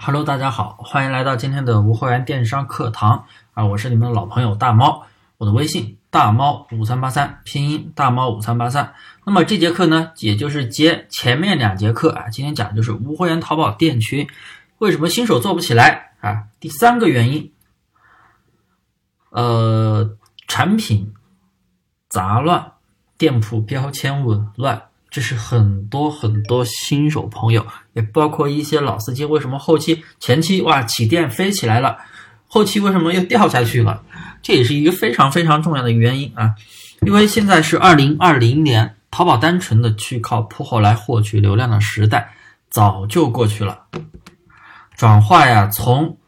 [0.00, 3.64] Hello，大家好，欢迎来到今天的无货源电商课堂啊！
[3.64, 5.04] 我是你们的老朋友大猫，
[5.38, 8.94] 我的微信大猫五三八三，拼音大猫五三八三。
[9.26, 14.28] 那么这节课呢，也就是接前面两节课啊，今天讲的就是无货源淘宝店群
[14.78, 16.44] 为什么新手做不起来啊？
[16.60, 17.52] 第三个原因，
[19.30, 21.12] 呃，产品
[22.08, 22.74] 杂乱，
[23.18, 24.87] 店铺标签紊乱。
[25.10, 31.96] 这是很多很多新手朋友，也包括一些老司机，为什么后期前期哇起店飞起来了，
[32.46, 34.02] 后期为什么又掉下去了？
[34.42, 36.54] 这也是一个非常非常重要的原因啊！
[37.00, 42.34] 因为现在是二零二零年，淘宝单纯的去靠铺货来获取流量的时代
[42.68, 43.86] 早就过去了，
[44.94, 46.18] 转化呀，从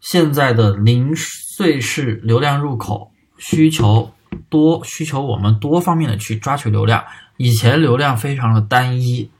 [0.00, 4.14] 现在的零碎式流量入口需求。
[4.48, 7.04] 多需求我们多方面的去抓取流量，
[7.36, 9.30] 以前流量非常的单一，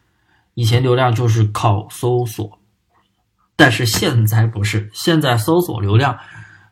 [0.54, 2.58] 以前流量就是靠搜索，
[3.56, 6.18] 但是现在不是，现在搜索流量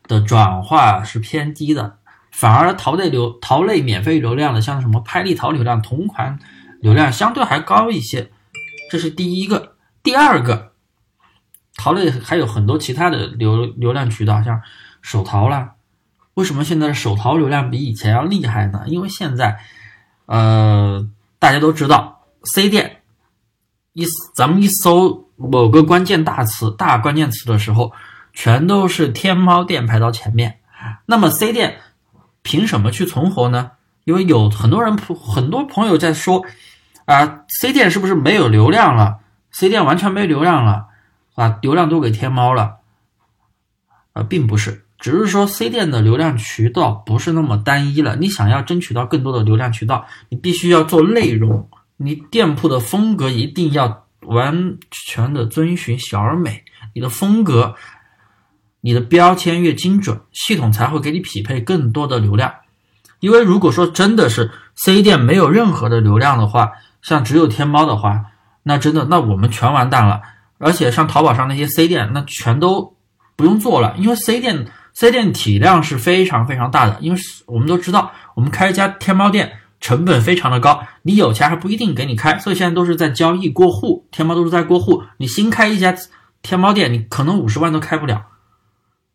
[0.07, 1.97] 的转化是偏低的，
[2.31, 6.37] 反而淘类流淘类免费流量的，像什么拍立淘流量、同款
[6.79, 8.31] 流量相对还高一些，
[8.91, 9.75] 这是第一个。
[10.03, 10.71] 第二个，
[11.75, 14.61] 淘类还有很多其他的流流量渠道，像
[15.01, 15.73] 手淘啦。
[16.37, 18.83] 为什么现在手淘流量比以前要厉害呢？
[18.85, 19.57] 因为现在，
[20.27, 23.01] 呃，大家都知道，C 店
[23.93, 27.91] 一咱们一搜某个关键大词、大关键词的时候，
[28.33, 30.59] 全都是天猫店排到前面。
[31.07, 31.79] 那么 C 店
[32.43, 33.71] 凭什么去存活呢？
[34.03, 36.45] 因为有很多人、很多朋友在说，
[37.05, 40.85] 啊，C 店是不是没有流量了？C 店完全没流量了，
[41.33, 42.77] 把流量都给天猫了？
[44.13, 44.83] 啊，并不是。
[44.99, 48.15] 只是说，C 店的流量渠道不是那么单一了。
[48.15, 56.63] 你想要争取到更多的流量渠道，你必须要做内容，你店铺的风格一定要完全的遵循小而美。
[56.93, 57.75] 你的风格，
[58.81, 62.51] 你的标签越精准，系统才会给你匹配更多的流量。
[63.19, 66.71] 因为如果说真的是 C 店没有任何的流量的话，
[67.03, 68.25] 像只有天猫的话，
[68.63, 70.21] 那真的那我们全完蛋了。
[70.57, 72.95] 而且像淘宝上那些 C 店，那全都
[73.35, 74.65] 不用做了，因为 C 店。
[74.99, 85.03] C 店体量是非常非常大的，因为我们都知道，我们开一家天猫店成本非常的高，你有钱还不一定给你开，所以现在都是在交易过户，天猫都是在过户。
[85.17, 85.95] 你新开一家
[86.41, 88.25] 天猫店，你可能五十万都开不了，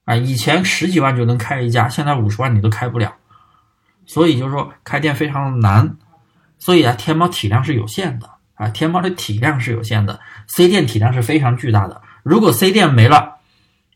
[0.04, 3.14] 啊，以前十几万就能开一家，现在五十万你都开不了，
[4.06, 5.96] 所以就是说开店非常难，
[6.60, 13.38] 所以啊，天猫体量是有限的啊，天猫的体量是有限的，C 店体量是非常巨大的，如果 C 店没了。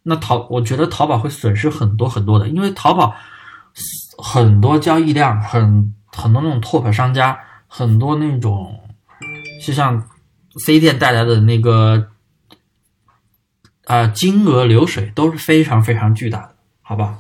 [0.09, 3.13] 那淘，我觉得淘宝会损失很多很多的，因为淘宝
[4.19, 7.37] 很多交易量，很很多那种 top 商家，
[7.67, 8.79] 很多那种，
[9.61, 10.09] 就像
[10.61, 12.07] C 店带来的那个
[13.87, 17.19] 啊金额流水都是非常非常巨大的，好吧？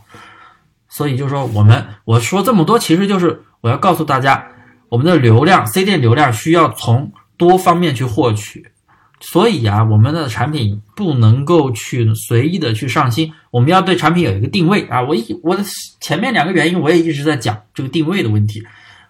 [0.89, 4.47] 所以就说，我们我说这么多，其实就是我要告诉大家，
[4.91, 8.71] 我们的流量 C 店流量需要从多方面去获取。
[9.19, 15.03] 所以啊，我们的产品不能够去随意的去上新，我们要对产品有一个定位啊。
[15.03, 15.65] 我一我的
[16.00, 18.62] 前面两个原因我也一直在讲这个定位的问题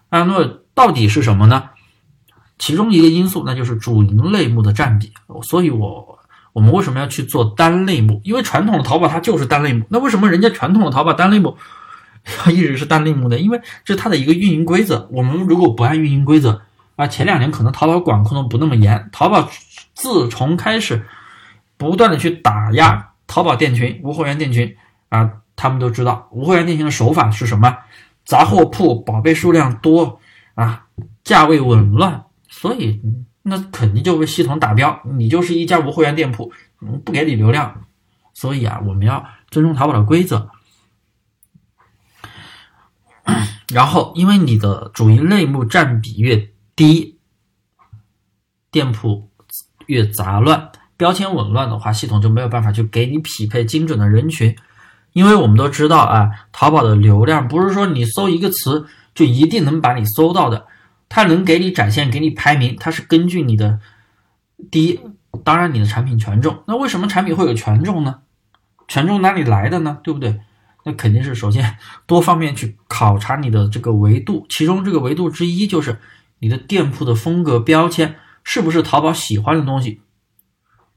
[0.09, 0.22] 啊。
[0.22, 1.71] 那么到底是什么呢？
[2.59, 5.12] 其中一个因素那就是主营类目的占比。
[5.43, 6.19] 所以我
[6.53, 8.21] 我们为什么要去做单类目？
[8.25, 9.84] 因为传统的淘宝它就是单类目。
[9.91, 11.56] 那为什么人家传统的淘宝单类目
[12.49, 13.39] 一直是单类目呢？
[13.39, 15.09] 因为这是它的一个运营规则。
[15.12, 16.62] 我们如果不按运营规则
[16.97, 19.49] 啊，前两年可能淘宝管控的不那么严，淘宝。
[19.95, 21.07] 自从开始
[21.79, 24.77] 不断的去打压淘宝店群、无货源店群
[25.09, 27.79] 啊，他们都知道无货源店群的手法是什么？
[28.27, 30.21] 杂货铺宝贝数量多
[30.55, 30.87] 啊，
[31.25, 33.01] 价位紊乱，所以
[33.43, 36.53] 那肯定就被系统打标，你就是一家无货源店铺，
[37.05, 37.87] 不给你流量。
[38.34, 40.51] 所以啊，我们要尊重淘宝的规则。
[43.69, 47.19] 然后，因为你的主营类目占比越第一，
[48.71, 49.31] 店铺。
[49.87, 54.57] 越杂乱，标签紊乱的话，系统就没有办法去给你匹配精准的人群，
[55.13, 58.84] 因为我们都知道啊，淘宝的流量不是说你搜一个词
[59.15, 60.67] 就一定能把你搜到的，
[61.09, 63.79] 它能给你展现、给你排名，它是根据你的
[64.72, 64.99] 第一，
[65.45, 66.65] 当然你的产品权重。
[66.67, 68.22] 那为什么产品会有权重呢？
[68.89, 69.99] 权重哪里来的呢？
[70.03, 70.41] 对不对？
[70.83, 75.97] 那肯定是首先多方面去考察你的这个维度，其中这个维度之一就是
[76.38, 78.16] 你的店铺的风格标签。
[78.48, 80.03] 是不是淘宝喜欢的东西？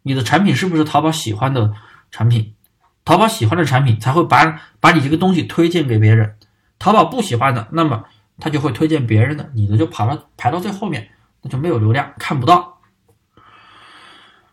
[0.04, 1.74] 你的产品是不是淘宝喜欢的
[2.12, 2.54] 产品？
[3.04, 6.38] 淘宝喜欢的产品才会把把你这个东西推荐给别人。
[6.78, 8.04] 淘宝不喜欢的，那么
[8.38, 11.10] 他就会推荐别人的，你的就跑到排到最后面，
[11.42, 12.80] 那就没有流量，看不到。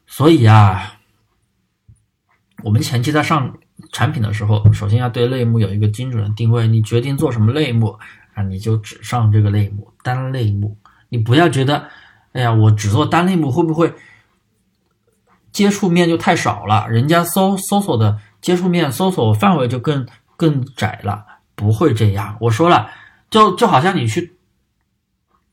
[0.06, 0.96] 所以啊，
[2.62, 3.58] 我们前期在上
[3.92, 6.66] 产品的时候，首先要对类目有一个精准的定位。
[6.66, 7.98] 你决定做什么类目
[8.36, 10.76] 啊，你就只上这个类目，单类目。
[11.08, 11.88] 你不要觉得，
[12.32, 13.92] 哎呀，我只做单类目会不会
[15.50, 16.86] 接触面就太少了？
[16.88, 20.06] 人家搜搜索的接触面、搜索范围就更
[20.36, 21.24] 更窄了。
[21.54, 22.90] 不会这样，我说了，
[23.30, 24.36] 就就好像你去。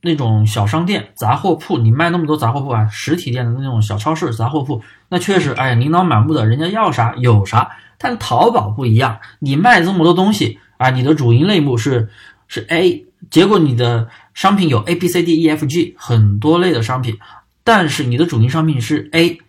[0.06, 2.86] 那种小商店、杂货铺，你卖那么多杂货铺啊？
[2.90, 7.72] 实体店的那种小超市、杂货铺，那确实，哎呀，琳琅满目的，人家要啥有啥。
[7.98, 12.10] 但淘宝不一样，你卖这么多东西啊，你的主营类目是
[12.54, 17.18] 是 A，结果你的商品有 A、B、C、D、E、F、G 很多类的商品，
[17.64, 19.40] 但是你的主营商品是 A，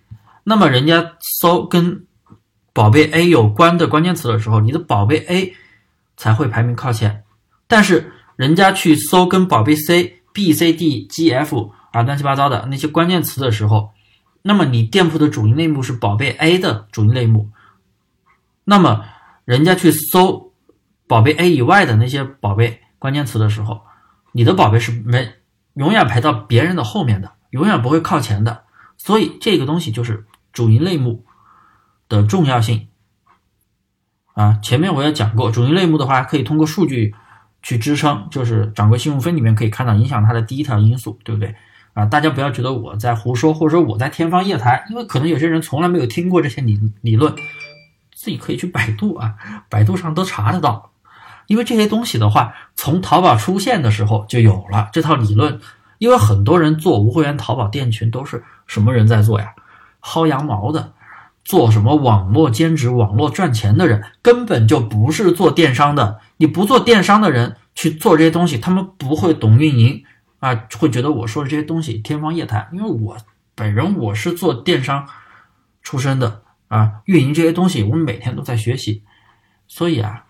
[0.45, 2.07] 那么人家搜跟
[2.73, 5.53] 宝贝 A 有关的关键词的时候，你的宝贝 A
[6.17, 7.25] 才会排名靠前，
[7.67, 10.21] 但是人家去搜跟宝贝 C。
[10.33, 13.91] B、C、D、G、F 啊，乱七八糟的那些关键词的时候，
[14.43, 17.51] 那么你店铺的主营类目是宝贝 A 的主营类目，
[18.65, 19.05] 那么
[19.45, 20.53] 人家去搜
[21.07, 23.83] 宝贝 A 以外的那些宝贝关键词的时候，
[24.33, 25.35] 你的宝贝是没
[25.75, 28.65] 永远排到别人的后面的，永远不会靠前的。
[28.97, 30.25] 所以这个东西就是
[30.55, 31.27] 主营类目
[32.09, 32.89] 的重要性
[34.33, 34.59] 啊。
[34.63, 37.15] 前面我也讲过，主营类目的话可以通过数据。
[37.67, 41.55] 去支撑，就是掌柜信用分里面可以看到影响它的第一条因素，对不对
[41.95, 42.05] 啊？
[42.05, 47.35] 大家不要觉得我在胡说，或者说我在天方夜谭，因为可能有些人从来没有听过这些理理论，
[48.15, 49.37] 自己可以去百度啊，
[49.71, 50.93] 百度上都查得到。
[51.47, 55.61] 因为这些东西的话，从淘宝出现的时候就有了这套理论。
[55.99, 59.55] 因为很多人做无会员淘宝店群都是什么人在做呀？
[60.03, 60.93] 薅羊毛的，
[61.45, 66.21] 做什么网络兼职、网络赚钱的人，根本就不是做电商的。
[66.37, 70.05] 你不做电商的人去做这些东西，他们不会懂运营
[70.41, 72.69] 啊，会觉得我说的这些东西天方夜谭。
[72.73, 73.17] 因为我
[73.55, 75.07] 本人我是做电商
[75.81, 79.05] 出身的啊，运营这些东西我们每天都在学习，
[79.69, 80.24] 所以啊，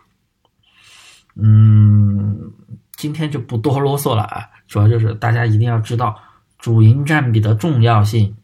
[1.36, 2.52] 嗯，
[2.96, 6.16] 今天就不多啰嗦了啊，主要就是大家一定要知道
[6.58, 8.36] 主营占比的重要性。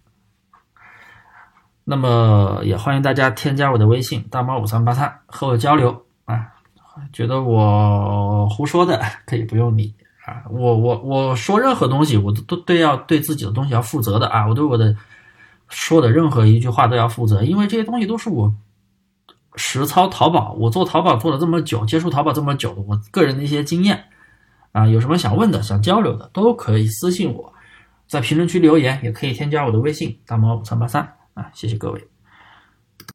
[1.84, 6.48] 那么也欢迎大家添加我的微信大猫五三八三和我交流啊。
[7.12, 9.94] 觉得我胡说的可以不用理
[10.26, 10.44] 啊！
[10.50, 14.46] 我我我说任何东西，我都都都要对自己的东西要负责的啊！
[14.46, 14.94] 我对我的
[15.68, 18.52] 说的任何一句话都要负责，因为这些东西都是我
[19.78, 24.04] 实操淘宝，我做淘宝做了这么久，接触淘宝这么久的我个人的一些经验
[24.72, 24.86] 啊！
[24.86, 27.52] 有什么想问的、想交流的，都可以私信我，
[28.08, 31.50] 在评论区留言，也可以添加我的微信大猫五三八三啊！
[31.54, 32.09] 谢谢各位。